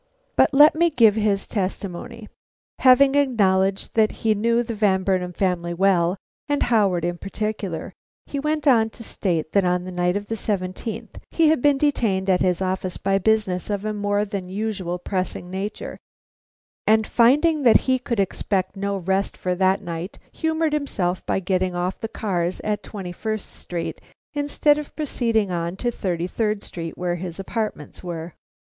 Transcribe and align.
But 0.35 0.51
let 0.51 0.73
me 0.73 0.89
give 0.89 1.13
his 1.13 1.45
testimony. 1.47 2.27
Having 2.79 3.13
acknowledged 3.13 3.93
that 3.93 4.11
he 4.23 4.33
knew 4.33 4.63
the 4.63 4.73
Van 4.73 5.03
Burnam 5.03 5.31
family 5.31 5.75
well, 5.75 6.17
and 6.49 6.63
Howard 6.63 7.05
in 7.05 7.19
particular, 7.19 7.93
he 8.25 8.39
went 8.39 8.67
on 8.67 8.89
to 8.89 9.03
state 9.03 9.51
that 9.51 9.63
on 9.63 9.83
the 9.83 9.91
night 9.91 10.17
of 10.17 10.25
the 10.25 10.35
seventeenth 10.35 11.19
he 11.29 11.49
had 11.49 11.61
been 11.61 11.77
detained 11.77 12.31
at 12.31 12.41
his 12.41 12.63
office 12.63 12.97
by 12.97 13.19
business 13.19 13.69
of 13.69 13.85
a 13.85 13.93
more 13.93 14.25
than 14.25 14.49
usual 14.49 14.97
pressing 14.97 15.51
nature, 15.51 15.99
and 16.87 17.05
finding 17.05 17.61
that 17.61 17.81
he 17.81 17.99
could 17.99 18.19
expect 18.19 18.75
no 18.75 18.97
rest 18.97 19.37
for 19.37 19.53
that 19.53 19.83
night, 19.83 20.17
humored 20.31 20.73
himself 20.73 21.23
by 21.27 21.39
getting 21.39 21.75
off 21.75 21.99
the 21.99 22.07
cars 22.07 22.59
at 22.61 22.81
Twenty 22.81 23.11
first 23.11 23.51
Street 23.51 24.01
instead 24.33 24.79
of 24.79 24.95
proceeding 24.95 25.51
on 25.51 25.75
to 25.75 25.91
Thirty 25.91 26.25
third 26.25 26.63
Street, 26.63 26.97
where 26.97 27.17
his 27.17 27.39
apartments 27.39 28.03
were. 28.03 28.33